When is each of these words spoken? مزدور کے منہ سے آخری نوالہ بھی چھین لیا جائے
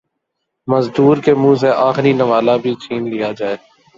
مزدور 0.67 1.17
کے 1.25 1.33
منہ 1.33 1.55
سے 1.61 1.69
آخری 1.79 2.13
نوالہ 2.13 2.55
بھی 2.63 2.73
چھین 2.81 3.03
لیا 3.09 3.31
جائے 3.39 3.57